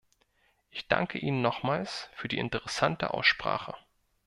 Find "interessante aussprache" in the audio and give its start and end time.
2.39-3.75